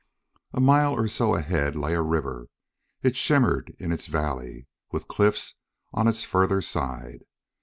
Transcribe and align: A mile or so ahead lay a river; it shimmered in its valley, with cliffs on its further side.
A 0.51 0.59
mile 0.59 0.95
or 0.95 1.07
so 1.07 1.35
ahead 1.35 1.75
lay 1.75 1.93
a 1.93 2.01
river; 2.01 2.47
it 3.03 3.15
shimmered 3.15 3.75
in 3.77 3.91
its 3.91 4.07
valley, 4.07 4.65
with 4.91 5.07
cliffs 5.07 5.57
on 5.93 6.07
its 6.07 6.23
further 6.23 6.59
side. 6.59 7.19